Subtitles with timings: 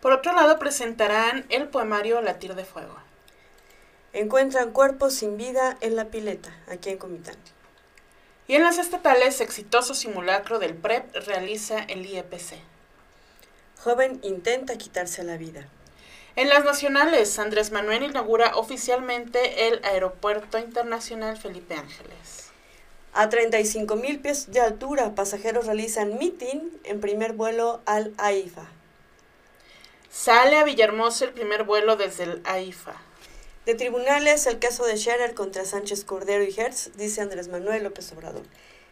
[0.00, 2.96] Por otro lado, presentarán el poemario Latir de Fuego.
[4.12, 7.36] Encuentran cuerpos sin vida en la pileta, aquí en Comitán.
[8.48, 12.56] Y en las estatales, exitoso simulacro del PREP realiza el IEPC.
[13.84, 15.68] Joven intenta quitarse la vida.
[16.34, 22.50] En las nacionales, Andrés Manuel inaugura oficialmente el Aeropuerto Internacional Felipe Ángeles.
[23.12, 28.79] A 35 mil pies de altura, pasajeros realizan meeting en primer vuelo al AIFA.
[30.12, 33.00] Sale a Villahermosa el primer vuelo desde el AIFA.
[33.64, 38.10] De tribunales, el caso de Scherer contra Sánchez Cordero y Hertz, dice Andrés Manuel López
[38.10, 38.42] Obrador.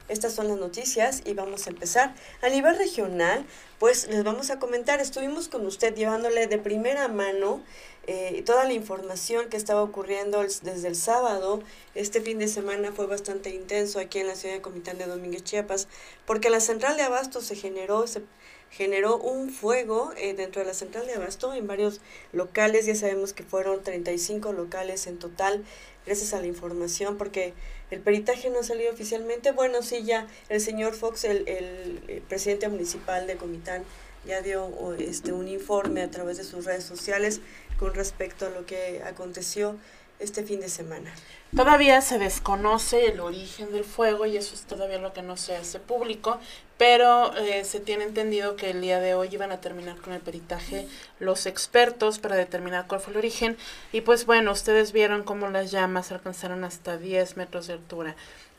[0.08, 2.14] Estas son las noticias y vamos a empezar.
[2.40, 3.44] A nivel regional,
[3.80, 7.62] pues les vamos a comentar, estuvimos con usted llevándole de primera mano
[8.06, 11.60] eh, toda la información que estaba ocurriendo desde el sábado.
[11.96, 15.42] Este fin de semana fue bastante intenso aquí en la ciudad de Comitán de Domínguez,
[15.42, 15.88] Chiapas,
[16.26, 18.22] porque la central de Abasto se generó, se
[18.70, 22.00] generó un fuego eh, dentro de la central de Abasto en varios
[22.32, 22.86] locales.
[22.86, 25.64] Ya sabemos que fueron 35 locales en total,
[26.06, 27.54] gracias a la información, porque
[27.90, 29.52] el peritaje no ha salido oficialmente.
[29.52, 33.84] Bueno, sí, ya el señor Fox, el, el, presidente municipal de Comitán,
[34.26, 37.40] ya dio este, un informe a través de sus redes sociales
[37.78, 39.76] con respecto a lo que aconteció
[40.18, 41.14] este fin de semana.
[41.56, 45.56] Todavía se desconoce el origen del fuego y eso es todavía lo que no se
[45.56, 46.38] hace público,
[46.78, 50.20] pero eh, se tiene entendido que el día de hoy iban a terminar con el
[50.20, 50.86] peritaje
[51.18, 53.56] los expertos para determinar cuál fue el origen.
[53.92, 58.14] Y pues bueno, ustedes vieron cómo las llamas alcanzaron hasta 10 metros de altura.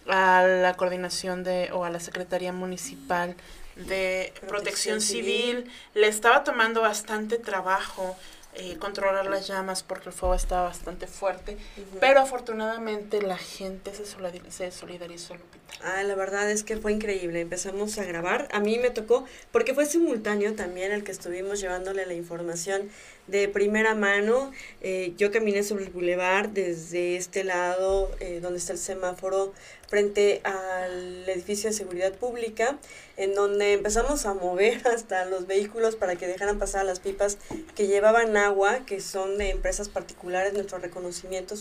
[0.08, 3.36] A la coordinación de o a la Secretaría Municipal
[3.76, 5.72] de Protección, Civil.
[5.94, 8.18] le estaba tomando bastante trabajo
[8.60, 11.58] eh, controlar las llamas porque el fuego estaba bastante fuerte,
[12.00, 15.36] pero afortunadamente la gente se, se solidarizó.
[15.82, 19.74] Ah, la verdad es que fue increíble, empezamos a grabar, a mí me tocó, porque
[19.74, 22.90] fue simultáneo también el que estuvimos llevándole la información
[23.28, 24.52] de primera mano,
[24.82, 29.54] eh, yo caminé sobre el bulevar desde este lado eh, donde está el semáforo
[29.90, 32.78] frente al edificio de seguridad pública,
[33.18, 37.38] en donde empezamos a mover hasta los vehículos para que dejaran pasar las pipas
[37.76, 41.56] que llevaban agua, que son de empresas particulares, nuestro reconocimiento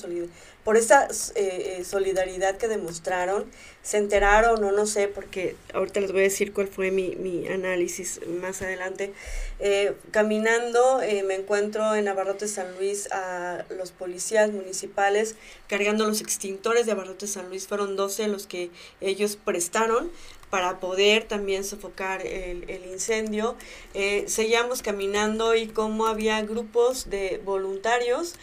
[0.65, 3.47] por esa eh, solidaridad que demostraron,
[3.83, 7.49] se enteraron o no sé, porque ahorita les voy a decir cuál fue mi, mi
[7.49, 9.13] análisis más adelante.
[9.61, 15.35] Eh, caminando eh, me encuentro en Abarrote San Luis a los policías municipales
[15.67, 17.67] cargando los extintores de Abarrote San Luis.
[17.67, 18.71] Fueron 12 los que
[19.01, 20.11] ellos prestaron
[20.51, 23.55] para poder también sofocar el, incendio.
[23.95, 28.35] Eh, seguíamos caminando y como había grupos de voluntarios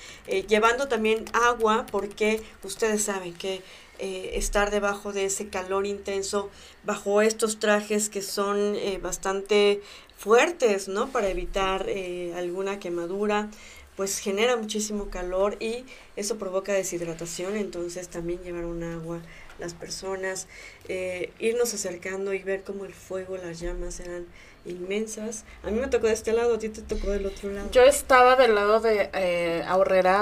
[0.47, 3.63] llevando también agua porque ustedes saben que
[3.97, 6.49] estar debajo de ese calor intenso,
[6.83, 9.81] bajo estos trajes que son bastante
[10.17, 11.09] fuertes, ¿no?
[11.09, 13.49] Para evitar eh, alguna quemadura,
[13.95, 15.85] pues genera muchísimo calor y
[16.15, 19.21] eso provoca deshidratación, entonces también llevar un agua
[19.59, 20.47] las personas,
[20.87, 24.25] eh, irnos acercando y ver cómo el fuego, las llamas eran
[24.65, 25.45] inmensas.
[25.63, 27.69] A mí me tocó de este lado, a ti te tocó del otro lado.
[27.71, 29.63] Yo estaba del lado de eh,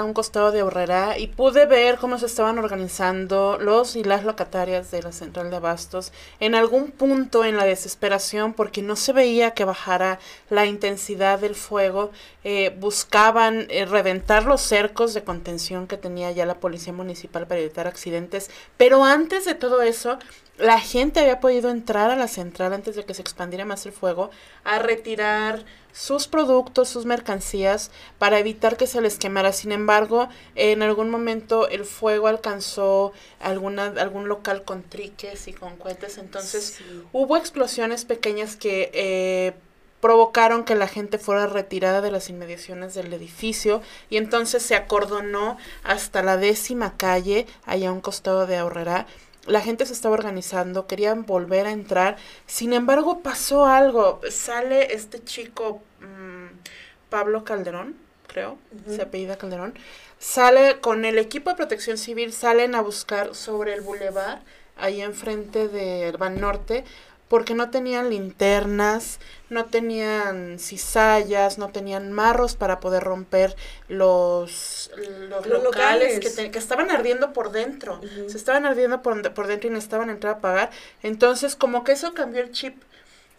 [0.04, 4.90] un costado de Ahorrera, y pude ver cómo se estaban organizando los y las locatarias
[4.90, 9.52] de la central de abastos en algún punto en la desesperación porque no se veía
[9.52, 10.18] que bajara
[10.50, 12.10] la intensidad del fuego.
[12.44, 17.60] Eh, buscaban eh, reventar los cercos de contención que tenía ya la policía municipal para
[17.60, 20.18] evitar accidentes, pero antes de todo eso,
[20.58, 23.92] la gente había podido entrar a la central antes de que se expandiera más el
[23.92, 24.30] fuego
[24.62, 29.52] a retirar sus productos, sus mercancías para evitar que se les quemara.
[29.52, 35.76] Sin embargo, en algún momento el fuego alcanzó alguna, algún local con triques y con
[35.76, 36.78] cohetes, entonces
[37.12, 39.54] hubo explosiones pequeñas que eh,
[40.04, 45.56] provocaron que la gente fuera retirada de las inmediaciones del edificio y entonces se acordonó
[45.82, 49.06] hasta la décima calle, allá a un costado de Ahorrera,
[49.46, 52.18] la gente se estaba organizando, querían volver a entrar.
[52.44, 54.20] Sin embargo, pasó algo.
[54.28, 56.48] Sale este chico, mm,
[57.08, 57.96] Pablo Calderón,
[58.26, 59.72] creo, se apellida Calderón.
[60.18, 64.42] Sale con el equipo de protección civil, salen a buscar sobre el bulevar,
[64.76, 66.84] ahí enfrente de Ban Norte,
[67.28, 69.18] porque no tenían linternas,
[69.50, 73.56] no tenían cizallas, no tenían marros para poder romper
[73.88, 74.90] los,
[75.28, 78.00] los, locales, Que, estaban ardiendo por dentro.
[78.28, 80.70] Se estaban ardiendo por, por dentro y necesitaban entrar a pagar.
[81.02, 82.82] Entonces, como que eso cambió el chip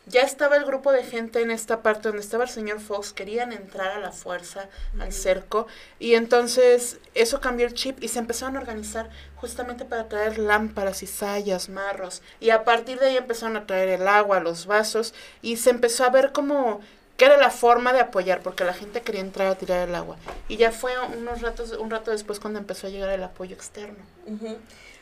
[0.07, 3.51] ya estaba el grupo de gente en esta parte donde estaba el señor Fox, querían
[3.51, 4.69] entrar a la fuerza
[4.99, 5.67] al cerco
[5.99, 11.03] y entonces eso cambió el chip y se empezaron a organizar justamente para traer lámparas
[11.03, 15.13] y sayas, marros y a partir de ahí empezaron a traer el agua, los vasos
[15.41, 16.81] y se empezó a ver como
[17.17, 20.17] que era la forma de apoyar, porque la gente quería entrar a tirar el agua.
[20.49, 24.03] Y ya fue unos ratos, un rato después cuando empezó a llegar el apoyo externo.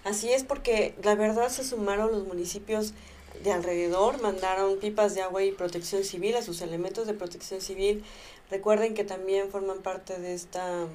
[0.04, 2.94] Así es porque la verdad se sumaron los municipios
[3.42, 8.04] de alrededor, mandaron pipas de agua y protección civil a sus elementos de protección civil.
[8.52, 10.86] Recuerden que también forman parte de esta,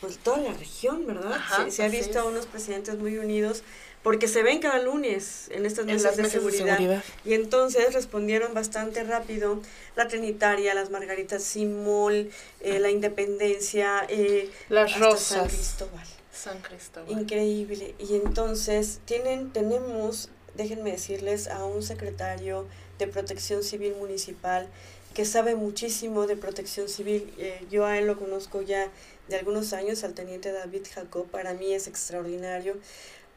[0.00, 1.38] pues toda la región, ¿verdad?
[1.68, 3.62] se, ha visto a unos presidentes muy unidos
[4.04, 6.78] porque se ven cada lunes en estas mesas, de, seguridad.
[7.24, 9.60] Y entonces respondieron bastante rápido
[9.96, 12.30] la Trinitaria, las Margaritas Simol,
[12.60, 15.38] eh, la Independencia, eh, las Rosas.
[15.38, 16.06] San Cristóbal.
[16.30, 17.18] San Cristóbal.
[17.18, 17.94] Increíble.
[17.98, 22.66] Y entonces tienen, tenemos, déjenme decirles, a un secretario
[22.98, 24.68] de Protección Civil Municipal
[25.14, 27.32] que sabe muchísimo de protección civil.
[27.38, 28.90] Eh, yo a él lo conozco ya
[29.28, 32.76] de algunos años, al teniente David Jacob, para mí es extraordinario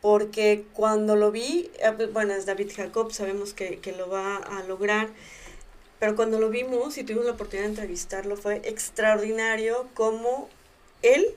[0.02, 4.38] porque cuando lo vi, eh, pues, bueno, es David Jacob, sabemos que, que lo va
[4.38, 5.10] a lograr,
[6.00, 10.50] pero cuando lo vimos y tuvimos la oportunidad de entrevistarlo, fue extraordinario cómo
[11.02, 11.36] él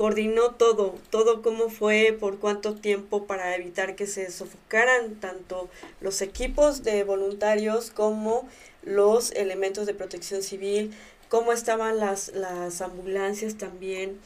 [0.00, 5.68] coordinó todo, todo cómo fue, por cuánto tiempo para evitar que se sofocaran tanto
[6.00, 8.48] los equipos de voluntarios como
[8.82, 10.94] los elementos de protección civil,
[11.28, 14.18] cómo estaban las, las ambulancias también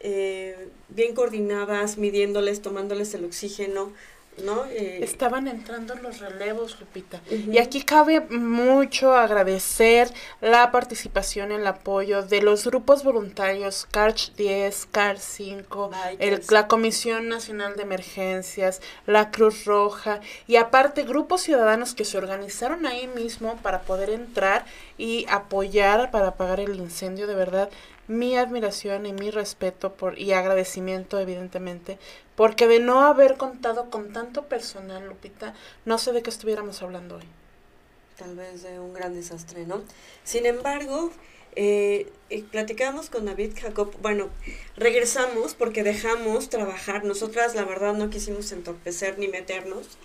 [0.00, 0.56] eh,
[0.88, 3.92] bien coordinadas, midiéndoles, tomándoles el oxígeno,
[4.38, 4.64] ¿no?
[4.66, 7.20] Eh, Estaban entrando los relevos, Lupita.
[7.30, 14.88] Y aquí cabe mucho agradecer la participación, el apoyo de los grupos voluntarios CARCH 10,
[14.90, 21.94] CARCH 5, el, la Comisión Nacional de Emergencias, la Cruz Roja y aparte grupos ciudadanos
[21.94, 24.64] que se organizaron ahí mismo para poder entrar
[24.98, 27.26] y apoyar para apagar el incendio.
[27.26, 27.68] De verdad,
[28.12, 31.98] mi admiración y mi respeto por, y agradecimiento, evidentemente,
[32.36, 35.54] porque de no haber contado con tanto personal, Lupita,
[35.84, 37.24] no sé de qué estuviéramos hablando hoy.
[38.16, 39.82] Tal vez de un gran desastre, ¿no?
[40.22, 41.10] Sin embargo,
[41.54, 44.30] eh, eh, platicamos con David Jacob, bueno,
[44.76, 49.98] regresamos porque dejamos trabajar, nosotras la verdad no quisimos entorpecer ni meternos,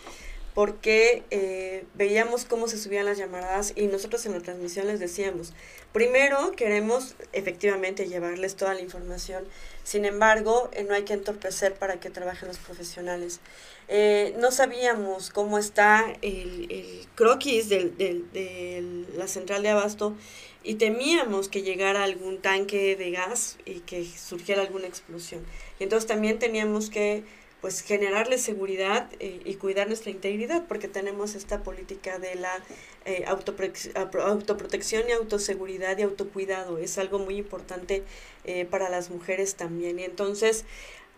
[0.57, 5.53] porque eh, veíamos cómo se subían las llamadas y nosotros en la transmisión les decíamos,
[5.93, 9.43] primero queremos efectivamente llevarles toda la información,
[9.83, 13.39] sin embargo, eh, no hay que entorpecer para que trabajen los profesionales.
[13.87, 20.15] Eh, no sabíamos cómo está el, el croquis de del, la central de abasto
[20.63, 25.45] y temíamos que llegara algún tanque de gas y que surgiera alguna explosión.
[25.79, 27.23] Y entonces también teníamos que
[27.61, 32.63] pues generarle seguridad eh, y cuidar nuestra integridad, porque tenemos esta política de la
[33.05, 36.77] eh, autoprotección y autoseguridad y autocuidado.
[36.77, 38.03] Es algo muy importante
[38.45, 39.99] eh, para las mujeres también.
[39.99, 40.65] Y entonces,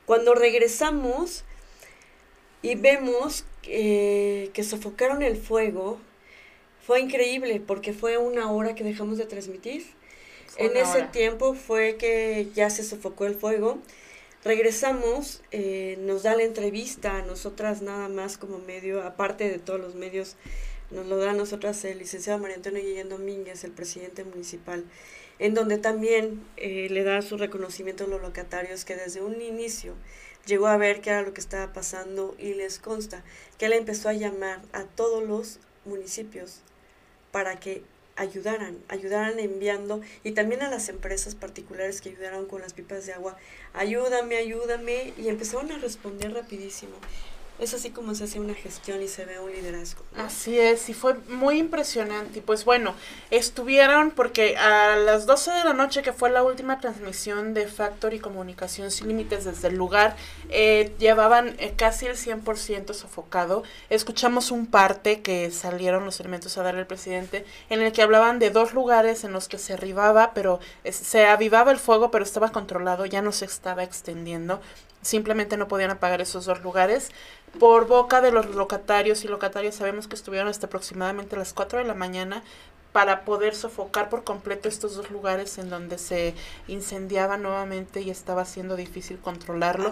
[0.05, 1.43] cuando regresamos
[2.61, 5.99] y vemos que sofocaron el fuego,
[6.85, 9.85] fue increíble porque fue una hora que dejamos de transmitir.
[10.57, 13.79] En ese tiempo fue que ya se sofocó el fuego
[14.43, 19.81] Regresamos, eh, nos da la entrevista a nosotras nada más como medio, aparte de todos
[19.81, 20.37] los medios,
[20.91, 24.85] nos lo da a nosotras el licenciado María Antonio Guillén Domínguez, el presidente municipal,
[25.39, 29.93] en donde también eh, le da su reconocimiento a los locatarios que desde un inicio
[30.45, 33.23] llegó a ver qué era lo que estaba pasando y les consta
[33.57, 36.61] que él empezó a llamar a todos los municipios
[37.31, 37.83] para que
[38.19, 43.13] ayudaran, ayudaran enviando y también a las empresas particulares que ayudaron con las pipas de
[43.13, 43.37] agua,
[43.73, 46.95] ayúdame, ayúdame y empezaron a responder rapidísimo
[47.59, 50.03] es así como se hace una gestión y se ve un liderazgo.
[50.15, 52.39] Así es, y fue muy impresionante.
[52.39, 52.95] Y pues bueno,
[53.31, 58.19] estuvieron porque a las 12 de la noche, que fue la última transmisión de Factory
[58.19, 60.15] Comunicación Sin Límites desde el lugar,
[60.49, 63.63] eh, llevaban eh, casi el 100% sofocado.
[63.89, 68.39] Escuchamos un parte que salieron los elementos a dar el presidente, en el que hablaban
[68.39, 72.51] de dos lugares en los que se arribaba, pero se avivaba el fuego, pero estaba
[72.51, 74.61] controlado, ya no se estaba extendiendo
[75.01, 77.09] simplemente no podían apagar esos dos lugares.
[77.59, 81.85] Por boca de los locatarios y locatarias sabemos que estuvieron hasta aproximadamente las 4 de
[81.85, 82.43] la mañana
[82.91, 86.33] para poder sofocar por completo estos dos lugares en donde se
[86.67, 89.91] incendiaba nuevamente y estaba siendo difícil controlarlo.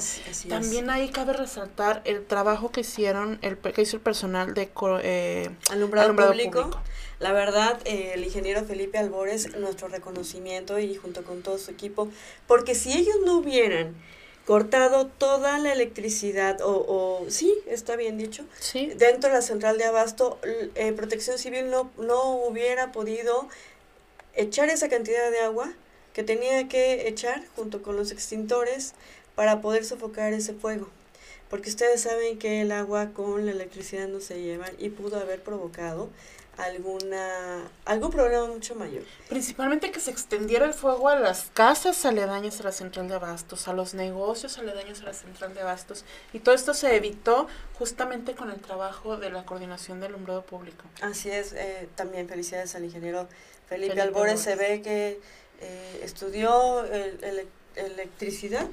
[0.49, 4.71] También ahí cabe resaltar el trabajo que hicieron el que hizo el personal de
[5.03, 6.81] eh, alumbrado, público.
[7.19, 12.09] La verdad, eh, el ingeniero Felipe Albores, nuestro reconocimiento y junto con todo su equipo,
[12.47, 13.95] porque si ellos no hubieran
[14.47, 18.93] cortado toda la electricidad, o, o sí, está bien dicho, sí.
[18.95, 20.39] dentro de la central de abasto,
[20.75, 23.49] eh, Protección Civil no, no hubiera podido
[24.35, 25.73] echar esa cantidad de agua
[26.13, 28.93] que tenía que echar junto con los extintores
[29.35, 30.87] para poder sofocar ese fuego.
[31.49, 35.43] Porque ustedes saben que el agua con la electricidad no se llevan y pudo haber
[35.43, 36.09] provocado
[36.57, 39.03] alguna algún problema mucho mayor.
[39.29, 43.67] Principalmente que se extendiera el fuego a las casas aledañas a la central de abastos,
[43.67, 46.03] a los negocios aledaños a la central de abastos.
[46.33, 47.47] Y todo esto se evitó
[47.77, 50.83] justamente con el trabajo de la coordinación del alumbrado público.
[51.01, 53.27] Así es, eh, también felicidades al ingeniero
[53.67, 54.41] Felipe, Felipe Albores.
[54.41, 55.19] Se ve que
[55.61, 58.67] eh, estudió el, electricidad,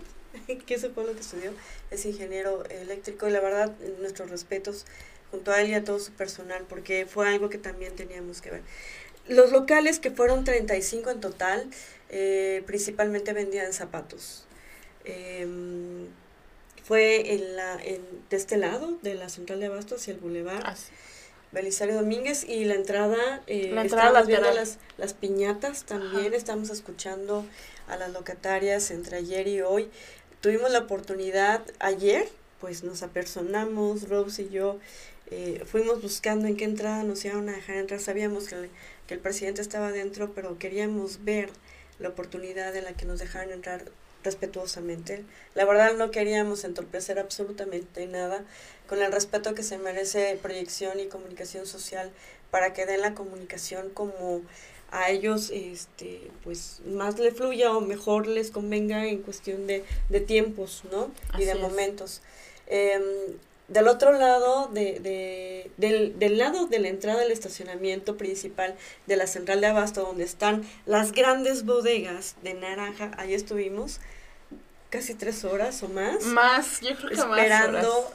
[0.66, 1.52] que eso fue lo que estudió,
[1.90, 4.86] es ingeniero eléctrico y la verdad, nuestros respetos
[5.34, 8.52] junto a él y a todo su personal, porque fue algo que también teníamos que
[8.52, 8.62] ver.
[9.26, 11.68] Los locales, que fueron 35 en total,
[12.10, 14.44] eh, principalmente vendían zapatos.
[15.04, 16.06] Em,
[16.84, 18.00] fue en la, en,
[18.30, 20.62] de este lado, de la central de Abasto hacia el Boulevard.
[20.64, 20.76] Ah,
[21.50, 27.44] Belisario Domínguez y la entrada, eh, la entrada viendo las, las piñatas también, estamos escuchando
[27.86, 29.88] a las locatarias entre ayer y hoy.
[30.40, 32.28] Tuvimos la oportunidad ayer,
[32.60, 34.78] pues nos apersonamos, Rose y yo,
[35.36, 37.98] eh, fuimos buscando en qué entrada nos iban a dejar entrar.
[37.98, 38.70] Sabíamos que el,
[39.08, 41.50] que el presidente estaba dentro, pero queríamos ver
[41.98, 43.84] la oportunidad de la que nos dejaran entrar
[44.22, 45.24] respetuosamente.
[45.56, 48.44] La verdad no queríamos entorpecer absolutamente nada
[48.88, 52.12] con el respeto que se merece proyección y comunicación social
[52.52, 54.40] para que den la comunicación como
[54.92, 60.20] a ellos este pues más le fluya o mejor les convenga en cuestión de, de
[60.20, 62.22] tiempos no y de momentos
[62.68, 63.02] em,
[63.68, 68.74] del otro lado, de, de, del, del lado de la entrada del estacionamiento principal
[69.06, 74.00] de la central de abasto, donde están las grandes bodegas de naranja, ahí estuvimos
[74.90, 76.22] casi tres horas o más.
[76.24, 78.12] Más, yo creo que esperando,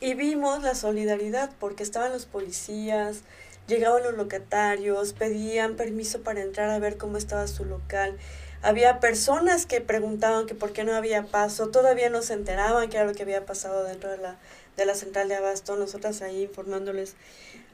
[0.00, 3.20] Y vimos la solidaridad, porque estaban los policías,
[3.66, 8.16] llegaban los locatarios, pedían permiso para entrar a ver cómo estaba su local.
[8.60, 12.96] Había personas que preguntaban que por qué no había paso, todavía no se enteraban qué
[12.96, 14.36] era lo que había pasado dentro de la
[14.78, 17.16] de la central de abasto, nosotras ahí informándoles.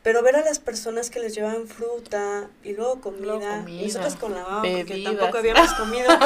[0.03, 4.35] Pero ver a las personas que les llevaban fruta y luego comida, y nosotras con
[4.35, 6.09] la baba, porque tampoco habíamos comido.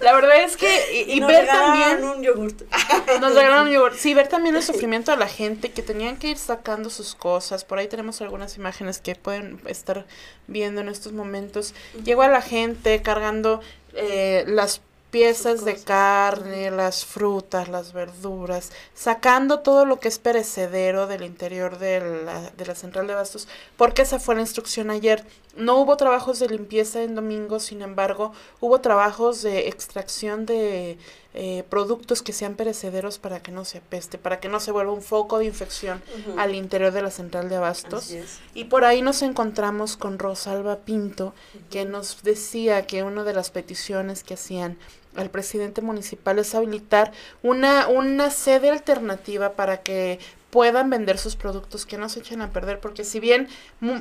[0.00, 2.62] La verdad es que y, ver también un yogurt.
[3.20, 3.94] Nos regalaron un yogurt.
[3.94, 7.64] Sí, ver también el sufrimiento de la gente que tenían que ir sacando sus cosas.
[7.64, 10.06] Por ahí tenemos algunas imágenes que pueden estar
[10.46, 11.74] viendo en estos momentos.
[12.04, 13.60] Llegó a la gente cargando
[13.92, 14.80] eh, las
[15.10, 21.78] piezas de carne, las frutas, las verduras, sacando todo lo que es perecedero del interior
[21.78, 25.24] de la, de la central de bastos, porque esa fue la instrucción ayer.
[25.56, 30.96] No hubo trabajos de limpieza en domingo, sin embargo, hubo trabajos de extracción de
[31.32, 34.92] eh, productos que sean perecederos para que no se apeste, para que no se vuelva
[34.92, 36.02] un foco de infección
[36.36, 38.12] al interior de la central de abastos.
[38.52, 41.32] Y por ahí nos encontramos con Rosalba Pinto,
[41.70, 44.76] que nos decía que una de las peticiones que hacían
[45.16, 47.12] al presidente municipal es habilitar
[47.42, 50.18] una, una sede alternativa para que
[50.50, 53.48] puedan vender sus productos, que no se echen a perder, porque si bien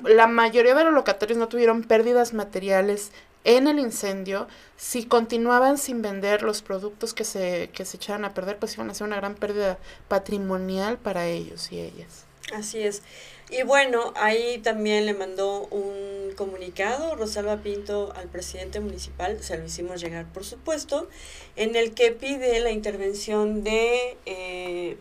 [0.03, 3.11] la mayoría de los locatarios no tuvieron pérdidas materiales
[3.43, 8.33] en el incendio, si continuaban sin vender los productos que se, que se echaran a
[8.33, 12.25] perder, pues iban a ser una gran pérdida patrimonial para ellos y ellas.
[12.53, 13.03] Así es.
[13.51, 19.65] Y bueno, ahí también le mandó un comunicado Rosalba Pinto al presidente municipal, se lo
[19.65, 21.09] hicimos llegar por supuesto,
[21.55, 24.97] en el que pide la intervención de eh,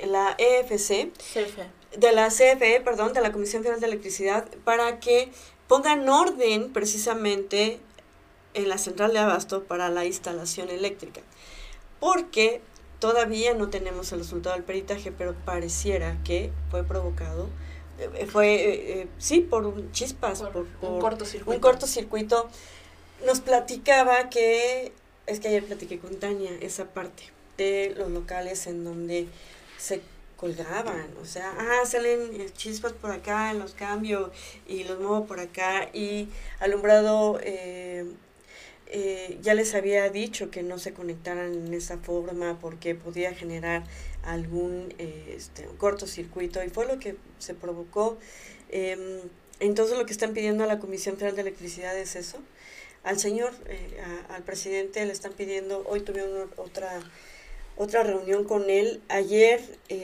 [0.00, 1.12] la EFC,
[1.96, 5.30] de la CFE, perdón, de la Comisión Federal de Electricidad, para que
[5.68, 7.78] pongan orden precisamente
[8.54, 11.20] en la central de abasto para la instalación eléctrica.
[12.00, 12.62] Porque
[13.04, 17.50] todavía no tenemos el resultado del peritaje, pero pareciera que fue provocado
[17.98, 21.54] eh, fue, eh, eh, sí, por un chispas, por, un cortocircuito.
[21.54, 22.48] Un cortocircuito.
[23.26, 24.94] Nos platicaba que,
[25.26, 27.24] es que ayer platiqué con Tania, esa parte
[27.58, 29.28] de los locales en donde
[29.76, 30.00] se
[30.38, 34.32] colgaban, o sea, ah, salen chispas por acá, los cambio
[34.66, 38.06] y los muevo por acá y alumbrado eh,
[38.96, 43.82] eh, ya les había dicho que no se conectaran en esa forma porque podía generar
[44.22, 48.16] algún eh, este, cortocircuito y fue lo que se provocó.
[48.70, 49.18] Em,
[49.58, 52.38] entonces lo que están pidiendo a la Comisión Federal de Electricidad es eso.
[53.02, 57.00] Al señor, eh, al presidente le están pidiendo, hoy tuvieron otra,
[57.76, 59.60] otra reunión con él, ayer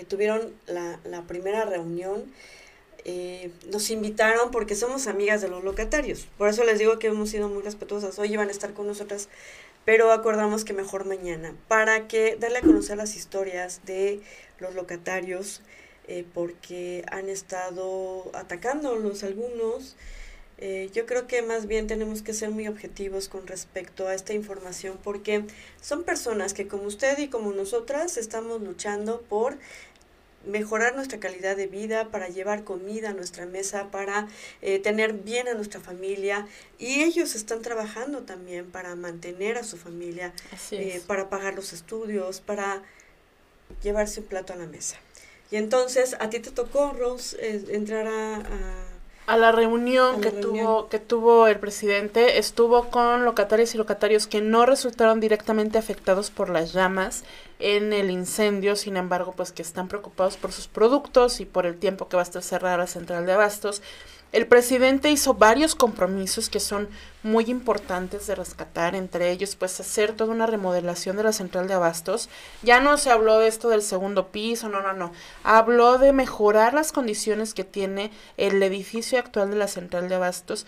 [0.09, 2.25] tuvieron la, la primera reunión
[3.05, 6.27] eh, nos invitaron porque somos amigas de los locatarios.
[6.39, 8.19] Por eso les digo que hemos sido muy respetuosas.
[8.19, 9.29] Hoy iban a estar con nosotras,
[9.85, 14.21] pero acordamos que mejor mañana, para que darle a conocer las historias de
[14.59, 15.63] los locatarios,
[16.09, 19.97] eh, porque han estado atacándolos algunos.
[20.59, 24.35] Eh, yo creo que más bien tenemos que ser muy objetivos con respecto a esta
[24.35, 25.45] información porque
[25.81, 29.57] son personas que como usted y como nosotras estamos luchando por
[30.47, 34.29] mejorar nuestra calidad de vida, para llevar comida a nuestra mesa, para
[34.63, 36.47] eh, tener bien a nuestra familia.
[36.79, 40.33] Y ellos están trabajando también para mantener a su familia,
[40.71, 42.83] eh, para pagar los estudios, para
[43.83, 44.97] llevarse un plato a la mesa.
[45.51, 48.90] Y entonces a ti te tocó, Rose, eh, entrar a a
[49.37, 54.67] la reunión que tuvo que tuvo el presidente estuvo con locatarios y locatarios que no
[54.67, 57.25] resultaron directamente afectados por las llamas
[57.61, 61.77] en el incendio, sin embargo, pues que están preocupados por sus productos y por el
[61.79, 63.83] tiempo que va a estar cerrada la central de abastos.
[64.33, 66.89] El presidente hizo varios compromisos que son
[67.25, 71.75] muy importantes de rescatar, entre ellos pues hacer toda una remodelación de la central de
[71.75, 72.29] abastos.
[72.63, 75.11] Ya no se habló de esto del segundo piso, no, no, no.
[75.43, 80.65] Habló de mejorar las condiciones que tiene el edificio actual de la central de abastos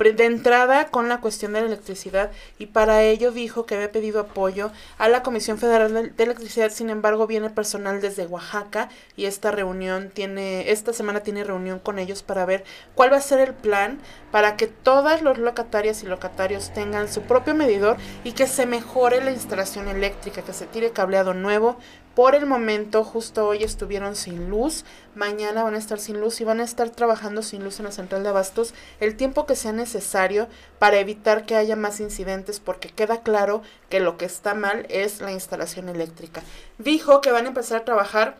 [0.00, 4.20] de entrada con la cuestión de la electricidad y para ello dijo que había pedido
[4.20, 9.50] apoyo a la Comisión Federal de Electricidad, sin embargo viene personal desde Oaxaca y esta
[9.50, 12.64] reunión tiene, esta semana tiene reunión con ellos para ver
[12.94, 14.00] cuál va a ser el plan
[14.32, 19.22] para que todas los locatarias y locatarios tengan su propio medidor y que se mejore
[19.22, 21.76] la instalación eléctrica, que se tire cableado nuevo,
[22.14, 26.44] por el momento, justo hoy estuvieron sin luz, mañana van a estar sin luz y
[26.44, 29.72] van a estar trabajando sin luz en la central de abastos el tiempo que sea
[29.72, 30.48] necesario
[30.78, 35.20] para evitar que haya más incidentes porque queda claro que lo que está mal es
[35.20, 36.42] la instalación eléctrica.
[36.78, 38.38] Dijo que van a empezar a trabajar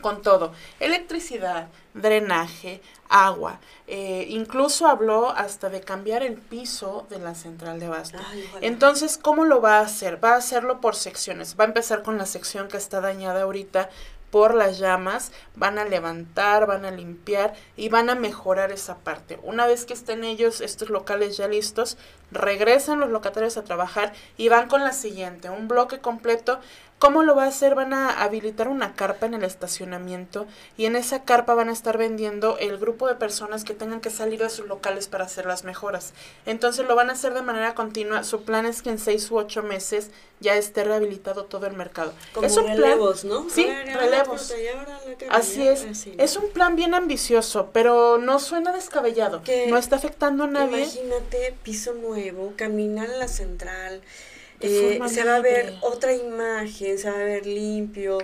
[0.00, 3.60] con todo, electricidad, drenaje, agua.
[3.86, 8.18] Eh, incluso habló hasta de cambiar el piso de la central de abasto.
[8.60, 10.22] Entonces, ¿cómo lo va a hacer?
[10.22, 11.56] Va a hacerlo por secciones.
[11.58, 13.90] Va a empezar con la sección que está dañada ahorita
[14.30, 19.38] por las llamas, van a levantar, van a limpiar y van a mejorar esa parte.
[19.42, 21.98] Una vez que estén ellos, estos locales ya listos,
[22.30, 26.60] regresan los locatarios a trabajar y van con la siguiente, un bloque completo
[27.00, 27.74] ¿Cómo lo va a hacer?
[27.74, 30.46] Van a habilitar una carpa en el estacionamiento
[30.76, 34.10] y en esa carpa van a estar vendiendo el grupo de personas que tengan que
[34.10, 36.12] salir de sus locales para hacer las mejoras.
[36.44, 38.22] Entonces lo van a hacer de manera continua.
[38.22, 40.10] Su plan es que en seis u ocho meses
[40.40, 42.12] ya esté rehabilitado todo el mercado.
[42.34, 43.48] Como es un relevos, ¿no?
[43.48, 44.52] Sí, relevos.
[45.30, 46.06] Así es.
[46.18, 49.40] Es un plan bien ambicioso, pero no suena descabellado.
[49.68, 50.82] no está afectando a nadie.
[50.82, 54.02] Imagínate, piso nuevo, caminar en la central
[54.60, 58.18] eh, se va a ver otra imagen, se va a ver limpio,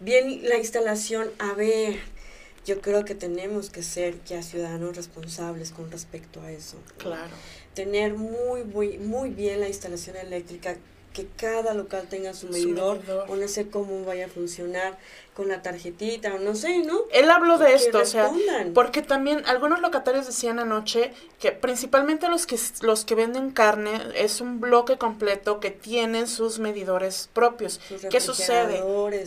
[0.00, 1.96] bien la instalación, a ver,
[2.64, 6.78] yo creo que tenemos que ser ya ciudadanos responsables con respecto a eso.
[6.98, 7.32] Claro.
[7.74, 10.76] Tener muy, muy, muy bien la instalación eléctrica,
[11.12, 14.98] que cada local tenga su medidor, o no sé cómo vaya a funcionar
[15.34, 17.00] con la tarjetita o no sé, ¿no?
[17.12, 18.30] Él habló de esto, o sea,
[18.74, 24.40] porque también algunos locatarios decían anoche que principalmente los que los que venden carne es
[24.40, 27.80] un bloque completo que tienen sus medidores propios.
[28.10, 28.82] ¿Qué sucede?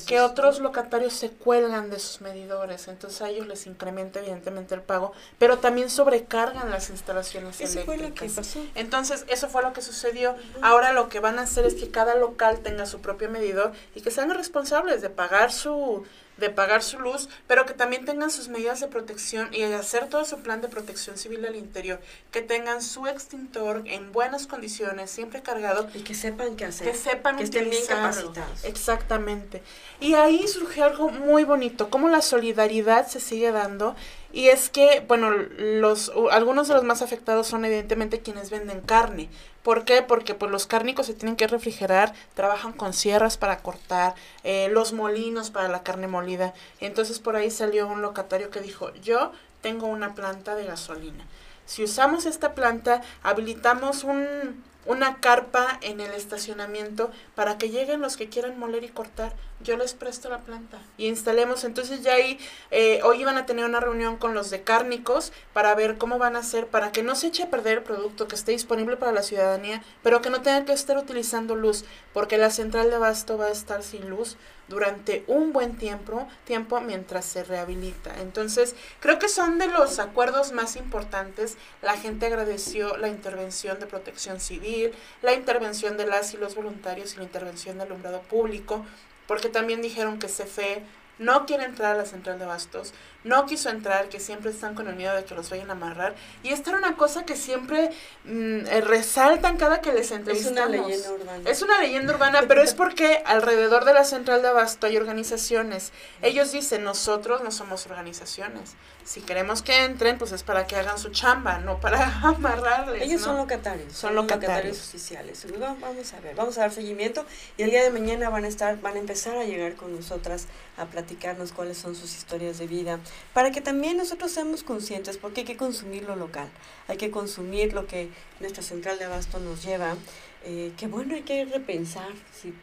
[0.06, 4.82] Que otros locatarios se cuelgan de sus medidores, entonces a ellos les incrementa evidentemente el
[4.82, 7.26] pago, pero también sobrecargan las instalaciones
[7.60, 8.60] eso Fue lo que pasó.
[8.76, 10.36] Entonces, eso fue lo que sucedió.
[10.62, 14.02] Ahora lo que van a hacer es que cada local tenga su propio medidor y
[14.02, 16.05] que sean responsables de pagar su
[16.38, 20.26] de pagar su luz, pero que también tengan sus medidas de protección y hacer todo
[20.26, 22.00] su plan de protección civil al interior,
[22.32, 25.88] que tengan su extintor en buenas condiciones, siempre cargado.
[25.94, 26.92] Y que sepan qué hacer.
[26.92, 28.64] Que sepan que estén bien capacitados.
[28.64, 29.62] Exactamente.
[30.00, 33.96] Y ahí surgió algo muy bonito, cómo la solidaridad se sigue dando.
[34.36, 39.30] Y es que, bueno, los, algunos de los más afectados son evidentemente quienes venden carne,
[39.66, 40.04] ¿Por qué?
[40.04, 44.94] Porque pues los cárnicos se tienen que refrigerar, trabajan con sierras para cortar, eh, los
[44.94, 46.54] molinos para la carne molida.
[46.82, 51.26] Entonces por ahí salió un locatario que dijo, yo tengo una planta de gasolina.
[51.66, 58.18] Si usamos esta planta, habilitamos un, una carpa en el estacionamiento para que lleguen los
[58.18, 59.34] que quieran moler y cortar.
[59.62, 61.64] Yo les presto la planta y instalemos.
[61.64, 62.38] Entonces ya ahí,
[62.72, 66.36] eh, hoy iban a tener una reunión con los de cárnicos para ver cómo van
[66.36, 69.14] a hacer para que no se eche a perder el producto, que esté disponible para
[69.14, 73.38] la ciudadanía, pero que no tengan que estar utilizando luz, porque la central de abasto
[73.38, 74.36] va a estar sin luz
[74.68, 78.20] durante un buen tiempo, tiempo mientras se rehabilita.
[78.22, 81.58] Entonces, creo que son de los acuerdos más importantes.
[81.82, 84.92] La gente agradeció la intervención de protección civil,
[85.22, 88.86] la intervención de las y los voluntarios y la intervención del alumbrado público,
[89.28, 90.84] porque también dijeron que CFE
[91.20, 92.94] no quiere entrar a la central de abastos
[93.26, 96.16] no quiso entrar, que siempre están con el miedo de que los vayan a amarrar.
[96.44, 97.90] Y esta era una cosa que siempre
[98.24, 100.58] mm, eh, resaltan cada que les entrevistamos.
[100.58, 101.50] Es una leyenda urbana.
[101.50, 105.92] Es una leyenda urbana, pero es porque alrededor de la central de abasto hay organizaciones.
[106.22, 108.76] Ellos dicen, nosotros no somos organizaciones.
[109.04, 113.02] Si queremos que entren, pues es para que hagan su chamba, no para amarrarles.
[113.02, 113.28] Ellos ¿no?
[113.28, 113.94] son locatarios.
[113.94, 114.78] Son locatarios.
[114.78, 115.46] oficiales.
[115.60, 117.26] Vamos a ver, vamos a dar seguimiento
[117.58, 120.48] y el día de mañana van a estar, van a empezar a llegar con nosotras
[120.78, 123.00] a platicarnos cuáles son sus historias de vida,
[123.34, 126.50] para que también nosotros seamos conscientes, porque hay que consumir lo local,
[126.88, 129.96] hay que consumir lo que nuestra central de abasto nos lleva,
[130.44, 132.54] eh, que bueno, hay que repensar si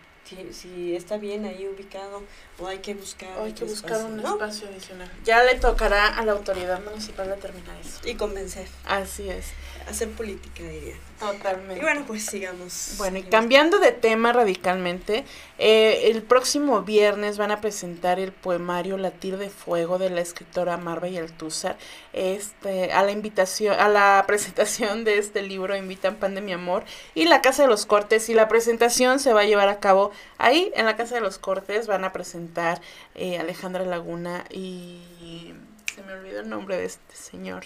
[0.53, 2.23] si, está bien ahí ubicado
[2.59, 5.11] o hay que buscar hay que buscar un espacio adicional.
[5.25, 8.09] Ya le tocará a la autoridad municipal determinar eso.
[8.09, 8.67] Y convencer.
[8.85, 9.47] Así es.
[9.89, 11.79] Hacer política diría Totalmente.
[11.79, 12.95] Y bueno, pues sigamos.
[12.99, 15.25] Bueno, y cambiando de tema radicalmente,
[15.59, 20.77] eh, el próximo viernes van a presentar el poemario Latir de Fuego de la escritora
[20.79, 21.77] Marva y Altúzar.
[22.13, 26.85] Este, a la invitación, a la presentación de este libro invitan Pan de mi Amor
[27.15, 28.29] y la Casa de los Cortes.
[28.29, 31.39] Y la presentación se va a llevar a cabo ahí, en la Casa de los
[31.39, 31.87] Cortes.
[31.87, 32.81] Van a presentar
[33.15, 35.55] eh, Alejandra Laguna y
[35.95, 37.65] se me olvidó el nombre de este señor.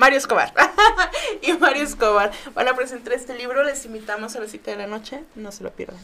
[0.00, 0.54] Mario Escobar.
[1.42, 3.62] y Mario Escobar van a presentar este libro.
[3.62, 5.24] Les invitamos a las 7 de la noche.
[5.34, 6.00] No se lo pierdan.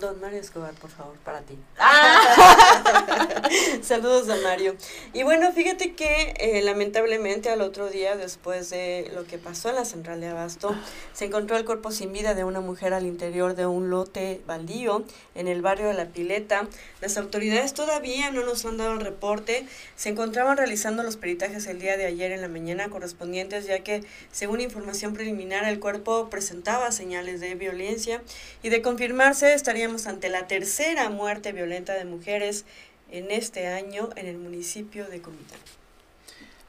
[0.00, 1.56] Don Mario Escobar, por favor, para ti.
[1.78, 3.48] Ah.
[3.82, 4.76] Saludos, don Mario.
[5.12, 9.76] Y bueno, fíjate que eh, lamentablemente al otro día, después de lo que pasó en
[9.76, 10.74] la central de Abasto,
[11.12, 15.04] se encontró el cuerpo sin vida de una mujer al interior de un lote baldío
[15.34, 16.66] en el barrio de La Pileta.
[17.00, 19.66] Las autoridades todavía no nos han dado el reporte.
[19.94, 24.04] Se encontraban realizando los peritajes el día de ayer en la mañana correspondientes, ya que,
[24.32, 28.22] según información preliminar, el cuerpo presentaba señales de violencia
[28.62, 32.64] y de confirmarse estaría ante la tercera muerte violenta de mujeres
[33.10, 35.60] en este año en el municipio de Comitán.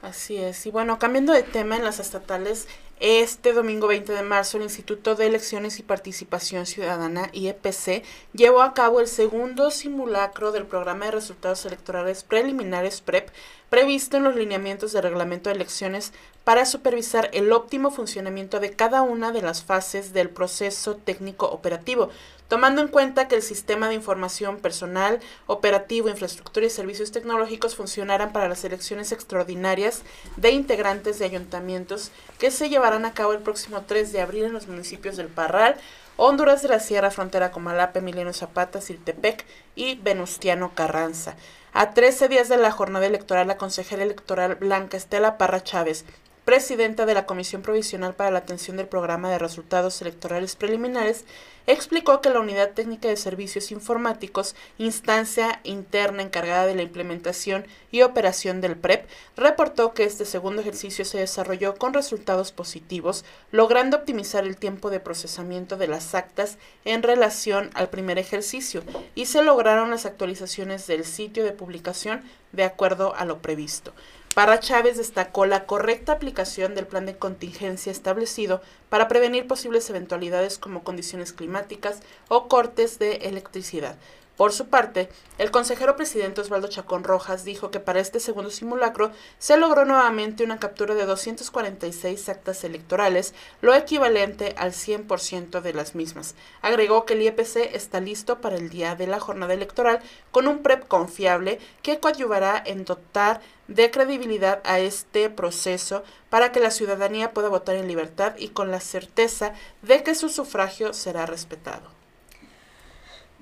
[0.02, 0.64] Así es.
[0.66, 2.68] Y bueno, cambiando de tema en las estatales,
[3.00, 8.74] este domingo 20 de marzo el Instituto de Elecciones y Participación Ciudadana, IEPC, llevó a
[8.74, 13.30] cabo el segundo simulacro del programa de resultados electorales preliminares PREP
[13.70, 16.12] previsto en los lineamientos de reglamento de elecciones
[16.44, 22.08] para supervisar el óptimo funcionamiento de cada una de las fases del proceso técnico operativo,
[22.48, 28.32] tomando en cuenta que el sistema de información personal, operativo, infraestructura y servicios tecnológicos funcionaran
[28.32, 30.02] para las elecciones extraordinarias
[30.36, 34.54] de integrantes de ayuntamientos que se llevarán a cabo el próximo 3 de abril en
[34.54, 35.76] los municipios del Parral,
[36.16, 39.44] Honduras de la Sierra, frontera con Malape, Emiliano Zapata, Siltepec
[39.76, 41.36] y Venustiano Carranza.
[41.80, 46.04] A 13 días de la jornada electoral, la consejera electoral Blanca Estela Parra Chávez
[46.48, 51.26] presidenta de la Comisión Provisional para la Atención del Programa de Resultados Electorales Preliminares,
[51.66, 58.00] explicó que la Unidad Técnica de Servicios Informáticos, instancia interna encargada de la implementación y
[58.00, 59.06] operación del PREP,
[59.36, 65.00] reportó que este segundo ejercicio se desarrolló con resultados positivos, logrando optimizar el tiempo de
[65.00, 66.56] procesamiento de las actas
[66.86, 68.82] en relación al primer ejercicio,
[69.14, 73.92] y se lograron las actualizaciones del sitio de publicación de acuerdo a lo previsto.
[74.38, 80.58] Para Chávez destacó la correcta aplicación del plan de contingencia establecido para prevenir posibles eventualidades
[80.58, 81.98] como condiciones climáticas
[82.28, 83.96] o cortes de electricidad,
[84.38, 89.10] por su parte, el consejero presidente Osvaldo Chacón Rojas dijo que para este segundo simulacro
[89.40, 95.96] se logró nuevamente una captura de 246 actas electorales, lo equivalente al 100% de las
[95.96, 96.36] mismas.
[96.62, 99.98] Agregó que el IEPC está listo para el día de la jornada electoral
[100.30, 106.60] con un PREP confiable que coadyuvará en dotar de credibilidad a este proceso para que
[106.60, 111.26] la ciudadanía pueda votar en libertad y con la certeza de que su sufragio será
[111.26, 111.97] respetado.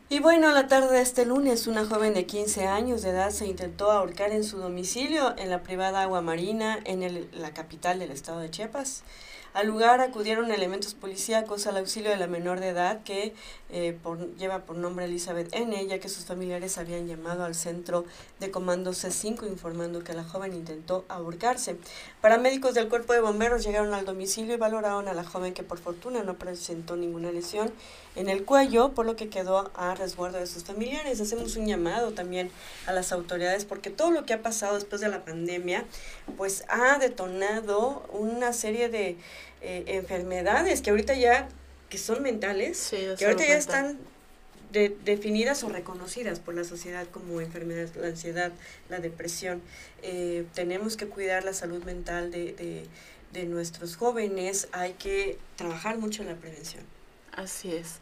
[0.09, 3.45] Y bueno, la tarde de este lunes, una joven de 15 años de edad se
[3.45, 8.39] intentó ahorcar en su domicilio en la privada Agua Marina, en la capital del estado
[8.39, 9.03] de Chiapas.
[9.53, 13.35] Al lugar acudieron elementos policíacos al auxilio de la menor de edad que
[13.71, 13.99] eh,
[14.39, 18.05] lleva por nombre Elizabeth N., ya que sus familiares habían llamado al centro
[18.39, 21.79] de comando C5 informando que la joven intentó ahorcarse.
[22.21, 25.79] Paramédicos del cuerpo de bomberos llegaron al domicilio y valoraron a la joven que por
[25.79, 27.73] fortuna no presentó ninguna lesión
[28.17, 31.21] en el cuello, por lo que quedó a resguardo de sus familiares.
[31.21, 32.51] Hacemos un llamado también
[32.87, 35.85] a las autoridades porque todo lo que ha pasado después de la pandemia,
[36.37, 39.17] pues ha detonado una serie de
[39.61, 41.49] eh, enfermedades que ahorita ya,
[41.91, 43.99] que son mentales, que ahorita ya están
[44.73, 48.53] definidas o reconocidas por la sociedad como enfermedades, la ansiedad,
[48.89, 49.63] la depresión.
[50.03, 52.87] Eh, tenemos que cuidar la salud mental de, de,
[53.33, 56.96] de nuestros jóvenes, hay que trabajar mucho en la prevención.
[57.37, 58.01] Así es.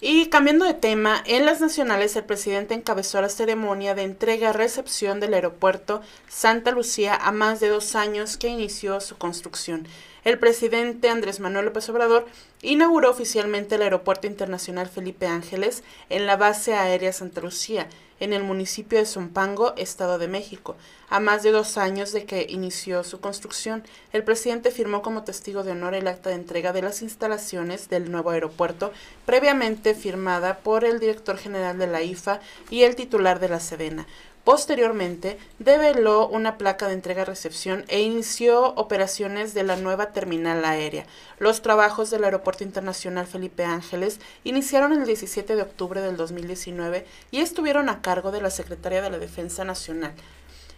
[0.00, 5.32] Y cambiando de tema, en las nacionales el presidente encabezó la ceremonia de entrega-recepción del
[5.32, 9.86] aeropuerto Santa Lucía a más de dos años que inició su construcción.
[10.24, 12.26] El presidente Andrés Manuel López Obrador
[12.60, 17.88] inauguró oficialmente el Aeropuerto Internacional Felipe Ángeles en la base aérea Santa Lucía,
[18.20, 20.76] en el municipio de Zumpango, Estado de México.
[21.08, 25.62] A más de dos años de que inició su construcción, el presidente firmó como testigo
[25.62, 28.92] de honor el acta de entrega de las instalaciones del nuevo aeropuerto,
[29.26, 34.06] previamente firmada por el director general de la IFA y el titular de la Sedena.
[34.44, 41.06] Posteriormente, develó una placa de entrega-recepción e inició operaciones de la nueva terminal aérea.
[41.38, 47.40] Los trabajos del Aeropuerto Internacional Felipe Ángeles iniciaron el 17 de octubre del 2019 y
[47.40, 50.12] estuvieron a cargo de la Secretaría de la Defensa Nacional.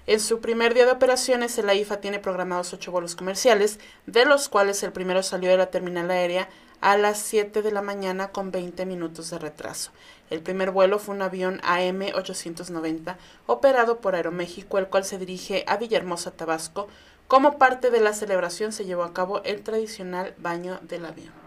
[0.07, 4.49] En su primer día de operaciones, el AIFA tiene programados ocho vuelos comerciales, de los
[4.49, 6.49] cuales el primero salió de la terminal aérea
[6.81, 9.91] a las 7 de la mañana con 20 minutos de retraso.
[10.31, 15.77] El primer vuelo fue un avión AM-890 operado por Aeroméxico, el cual se dirige a
[15.77, 16.89] Villahermosa, Tabasco.
[17.29, 21.47] Como parte de la celebración se llevó a cabo el tradicional baño del avión.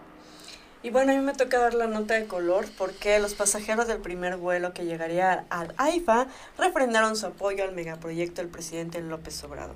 [0.82, 4.00] Y bueno, a mí me toca dar la nota de color porque los pasajeros del
[4.00, 9.76] primer vuelo que llegaría al AIFA refrendaron su apoyo al megaproyecto del presidente López Obrador.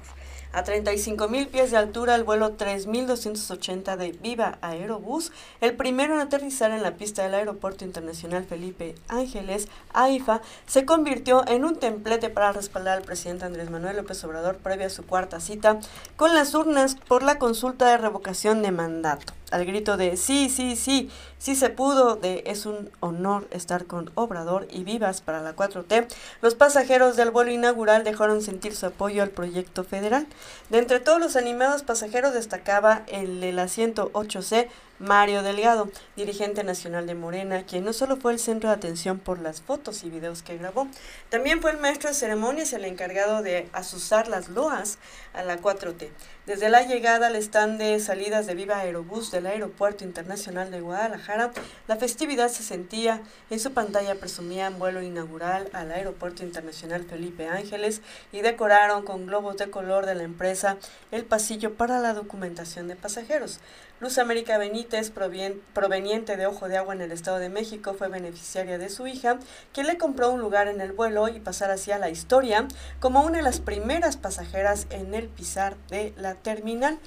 [0.53, 6.19] A 35 mil pies de altura, el vuelo 3280 de Viva Aerobús, el primero en
[6.19, 12.29] aterrizar en la pista del Aeropuerto Internacional Felipe Ángeles, AIFA, se convirtió en un templete
[12.29, 15.79] para respaldar al presidente Andrés Manuel López Obrador previa a su cuarta cita
[16.17, 20.75] con las urnas por la consulta de revocación de mandato al grito de sí, sí,
[20.75, 25.55] sí, sí se pudo, de es un honor estar con Obrador y vivas para la
[25.55, 26.07] 4T,
[26.41, 30.27] los pasajeros del vuelo inaugural dejaron sentir su apoyo al proyecto federal.
[30.69, 34.67] De entre todos los animados pasajeros destacaba el el asiento 8C
[35.03, 39.37] Mario Delgado, dirigente nacional de Morena, quien no solo fue el centro de atención por
[39.37, 40.87] las fotos y videos que grabó,
[41.27, 44.99] también fue el maestro de ceremonias el encargado de asusar las loas
[45.33, 46.09] a la 4T.
[46.45, 51.51] Desde la llegada al stand de salidas de Viva Aerobús del Aeropuerto Internacional de Guadalajara,
[51.87, 53.21] la festividad se sentía.
[53.49, 59.57] En su pantalla presumían vuelo inaugural al Aeropuerto Internacional Felipe Ángeles y decoraron con globos
[59.57, 60.77] de color de la empresa
[61.11, 63.59] el pasillo para la documentación de pasajeros.
[63.99, 68.77] Luz América Benítez, proveniente de Ojo de Agua en el Estado de México, fue beneficiaria
[68.77, 69.37] de su hija,
[69.71, 72.67] quien le compró un lugar en el vuelo y pasar hacia la historia
[72.99, 76.99] como una de las primeras pasajeras en el pisar de la terminal.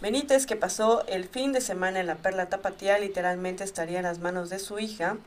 [0.00, 4.18] Benítez, que pasó el fin de semana en la Perla Tapatía, literalmente estaría en las
[4.18, 5.18] manos de su hija,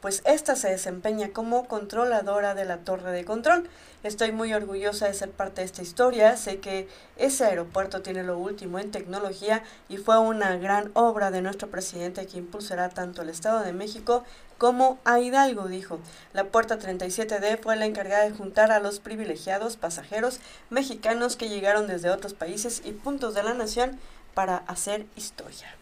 [0.00, 3.68] pues esta se desempeña como controladora de la torre de control.
[4.02, 6.36] Estoy muy orgullosa de ser parte de esta historia.
[6.36, 11.42] Sé que ese aeropuerto tiene lo último en tecnología y fue una gran obra de
[11.42, 14.24] nuestro presidente que impulsará tanto al Estado de México
[14.56, 16.00] como a Hidalgo, dijo.
[16.32, 21.86] La puerta 37D fue la encargada de juntar a los privilegiados pasajeros mexicanos que llegaron
[21.86, 23.98] desde otros países y puntos de la nación
[24.34, 25.74] para hacer historia.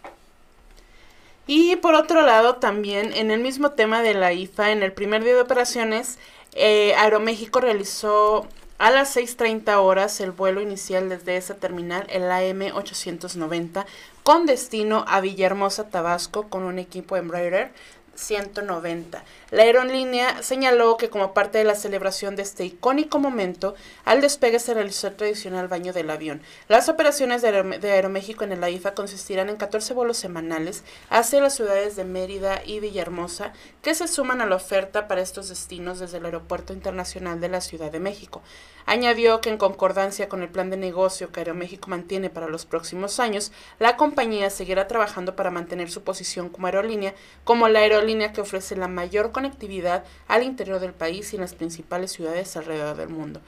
[1.51, 5.25] Y por otro lado, también en el mismo tema de la IFA, en el primer
[5.25, 6.19] día de operaciones,
[6.53, 13.87] eh, Aeroméxico realizó a las 6.30 horas el vuelo inicial desde esa terminal, el AM890,
[14.25, 17.73] con destino a Villahermosa, Tabasco, con un equipo Embraer
[18.19, 19.25] 190.
[19.51, 24.59] La aerolínea señaló que como parte de la celebración de este icónico momento, al despegue
[24.59, 26.43] se realizó el tradicional baño del avión.
[26.69, 27.49] Las operaciones de,
[27.91, 32.81] Aeroméxico en el AIFA consistirán en 14 vuelos semanales hacia las ciudades de Mérida y
[32.81, 33.53] Villahermosa,
[33.89, 37.63] que se suman a la oferta para estos destinos desde el Aeropuerto Internacional de la
[37.63, 38.43] Ciudad de México.
[38.85, 43.19] Añadió que en concordancia con el plan de negocio que Aeroméxico mantiene para los próximos
[43.19, 48.43] años, la compañía seguirá trabajando para mantener su posición como aerolínea, como la aerolínea que
[48.43, 53.09] ofrece la mayor conectividad al interior del país y en las principales ciudades alrededor del
[53.09, 53.41] mundo.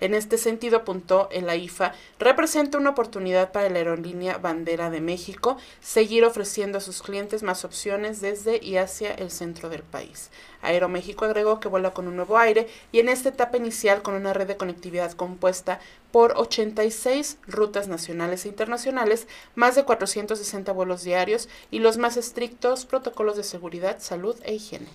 [0.00, 5.56] En este sentido, apuntó el AIFA, representa una oportunidad para la aerolínea Bandera de México
[5.80, 10.30] seguir ofreciendo a sus clientes más opciones desde y hacia el centro del país.
[10.60, 14.32] Aeroméxico agregó que vuela con un nuevo aire y en esta etapa inicial con una
[14.32, 21.48] red de conectividad compuesta por 86 rutas nacionales e internacionales, más de 460 vuelos diarios
[21.70, 24.88] y los más estrictos protocolos de seguridad, salud e higiene.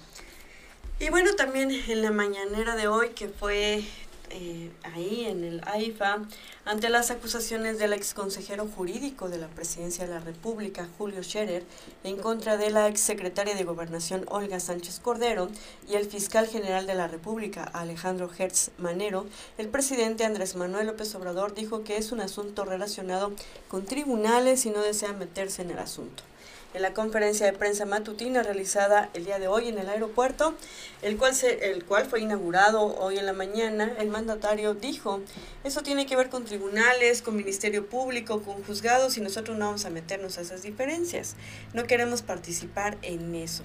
[1.00, 3.84] Y bueno, también en la mañanera de hoy, que fue
[4.30, 6.20] eh, ahí en el AIFA
[6.66, 11.64] ante las acusaciones del ex consejero jurídico de la Presidencia de la República, Julio Scherer,
[12.04, 15.50] en contra de la ex secretaria de Gobernación, Olga Sánchez Cordero,
[15.90, 19.26] y el fiscal general de la República, Alejandro Hertz Manero,
[19.58, 23.32] el presidente Andrés Manuel López Obrador dijo que es un asunto relacionado
[23.68, 26.24] con tribunales y no desea meterse en el asunto.
[26.78, 30.54] En la conferencia de prensa matutina realizada el día de hoy en el aeropuerto,
[31.02, 35.22] el cual, se, el cual fue inaugurado hoy en la mañana, el mandatario dijo,
[35.64, 39.86] eso tiene que ver con tribunales, con Ministerio Público, con juzgados y nosotros no vamos
[39.86, 41.36] a meternos a esas diferencias.
[41.74, 43.64] No queremos participar en eso.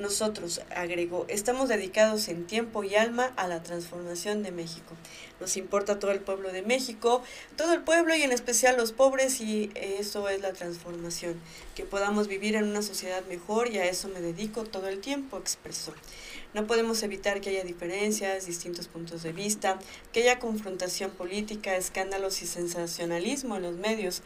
[0.00, 4.96] Nosotros, agregó, estamos dedicados en tiempo y alma a la transformación de México.
[5.40, 7.22] Nos importa todo el pueblo de México,
[7.56, 11.38] todo el pueblo y en especial los pobres y eso es la transformación,
[11.74, 15.36] que podamos vivir en una sociedad mejor y a eso me dedico todo el tiempo,
[15.36, 15.92] expresó.
[16.54, 19.78] No podemos evitar que haya diferencias, distintos puntos de vista,
[20.14, 24.22] que haya confrontación política, escándalos y sensacionalismo en los medios.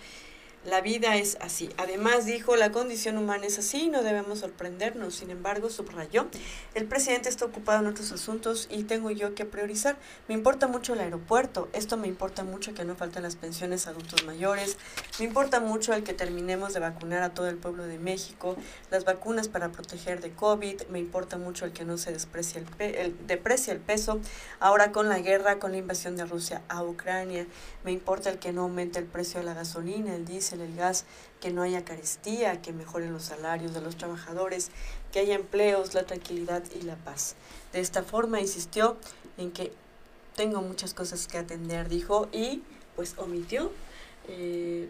[0.65, 1.69] La vida es así.
[1.77, 5.15] Además, dijo, la condición humana es así, no debemos sorprendernos.
[5.15, 6.27] Sin embargo, subrayó,
[6.75, 9.97] el presidente está ocupado en otros asuntos y tengo yo que priorizar.
[10.27, 13.91] Me importa mucho el aeropuerto, esto me importa mucho que no falten las pensiones a
[13.91, 14.79] adultos mayores,
[15.19, 18.57] me importa mucho el que terminemos de vacunar a todo el pueblo de México,
[18.91, 22.95] las vacunas para proteger de COVID, me importa mucho el que no se desprecie el,
[22.95, 24.21] el deprecia el peso.
[24.61, 27.47] Ahora con la guerra, con la invasión de Rusia a Ucrania,
[27.85, 31.05] me importa el que no aumente el precio de la gasolina, el diésel, el gas,
[31.41, 34.71] que no haya carestía, que mejoren los salarios de los trabajadores,
[35.13, 37.37] que haya empleos, la tranquilidad y la paz.
[37.73, 38.97] De esta forma insistió
[39.37, 39.73] en que
[40.37, 42.63] tengo muchas cosas que atender, dijo, y
[42.97, 43.73] pues omitió
[44.29, 44.89] eh,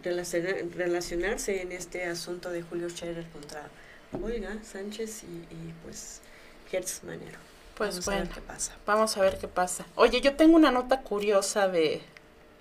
[0.75, 3.69] relacionarse en este asunto de Julio Scherer contra
[4.13, 6.21] Olga Sánchez y, y pues
[6.71, 7.39] Hertz Manero.
[7.75, 8.71] Pues vamos bueno, a ver qué pasa.
[8.85, 9.85] Vamos a ver qué pasa.
[9.95, 12.01] Oye, yo tengo una nota curiosa de,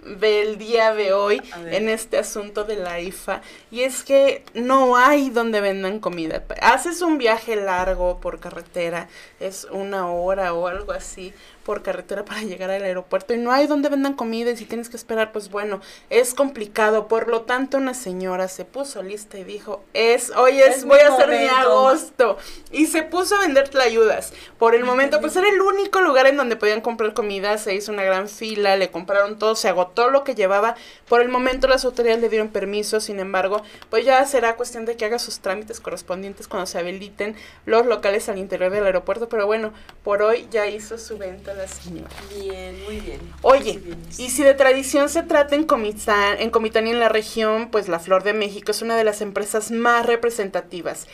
[0.05, 5.31] del día de hoy en este asunto de la IFA y es que no hay
[5.31, 6.45] donde vendan comida.
[6.61, 9.09] Haces un viaje largo por carretera,
[9.41, 11.33] es una hora o algo así,
[11.65, 14.89] por carretera para llegar al aeropuerto y no hay donde vendan comida y si tienes
[14.89, 17.09] que esperar, pues bueno, es complicado.
[17.09, 21.15] Por lo tanto, una señora se puso lista y dijo, es, hoy es, voy a
[21.15, 22.37] hacer mi agosto.
[22.71, 24.33] Y se puso a vender tlayudas.
[24.59, 27.93] Por el momento, pues era el único lugar en donde podían comprar comida, se hizo
[27.93, 30.77] una gran fila, le compraron todo, se agotó lo que llevaba.
[31.09, 34.97] Por el momento las autoridades le dieron permiso, sin embargo, pues ya será cuestión de
[34.97, 39.29] que haga sus trámites correspondientes cuando se habiliten los locales al interior del aeropuerto.
[39.29, 39.73] Pero bueno,
[40.03, 42.11] por hoy ya hizo su venta la señora.
[42.39, 43.21] Bien, muy bien.
[43.43, 43.81] Oye,
[44.19, 47.89] y si de tradición se trata en Comitán, en Comitán y en la región, pues
[47.89, 51.07] la Flor de México es una de las empresas más representativas.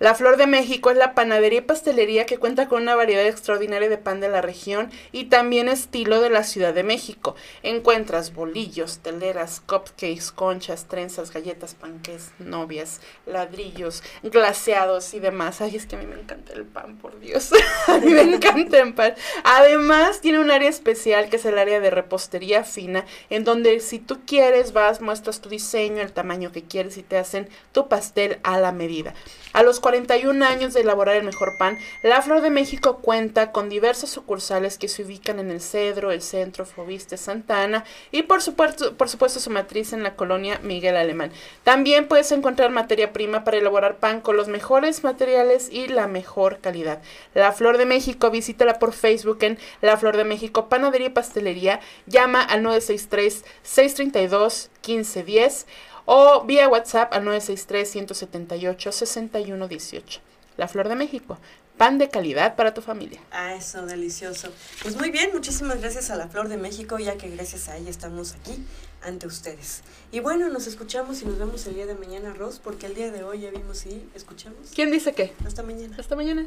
[0.00, 3.88] La Flor de México es la panadería y pastelería que cuenta con una variedad extraordinaria
[3.88, 7.34] de pan de la región y también estilo de la Ciudad de México.
[7.64, 15.60] Encuentras bolillos, teleras, cupcakes, conchas, trenzas, galletas, panques, novias, ladrillos, glaseados y demás.
[15.60, 17.50] Ay, es que a mí me encanta el pan, por Dios.
[17.88, 19.14] a mí me encanta el pan.
[19.42, 23.98] Además, tiene un área especial que es el área de repostería fina, en donde si
[23.98, 28.38] tú quieres vas, muestras tu diseño, el tamaño que quieres y te hacen tu pastel
[28.44, 29.12] a la medida.
[29.52, 33.70] A los 41 años de elaborar el mejor pan, La Flor de México cuenta con
[33.70, 38.42] diversas sucursales que se ubican en el Cedro, el Centro, Fobiste, Santa Ana y por
[38.42, 41.32] supuesto, su matriz en la colonia Miguel Alemán.
[41.64, 46.58] También puedes encontrar materia prima para elaborar pan con los mejores materiales y la mejor
[46.58, 47.00] calidad.
[47.32, 51.80] La Flor de México, visítala por Facebook en La Flor de México Panadería y Pastelería.
[52.04, 55.66] Llama al 963 632 1510
[56.10, 60.20] o vía WhatsApp al 963-178-6118.
[60.56, 61.36] La Flor de México,
[61.76, 63.20] pan de calidad para tu familia.
[63.30, 64.48] Ah, eso, delicioso.
[64.82, 67.90] Pues muy bien, muchísimas gracias a la Flor de México, ya que gracias a ella
[67.90, 68.64] estamos aquí
[69.02, 69.82] ante ustedes.
[70.10, 73.12] Y bueno, nos escuchamos y nos vemos el día de mañana, Ros, porque el día
[73.12, 74.70] de hoy ya vimos y escuchamos.
[74.74, 75.34] ¿Quién dice qué?
[75.46, 75.94] Hasta mañana.
[75.98, 76.46] Hasta mañana.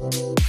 [0.00, 0.40] Thank